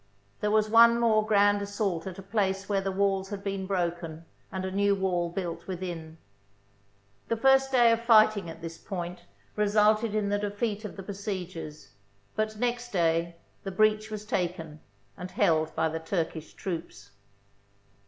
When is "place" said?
2.23-2.67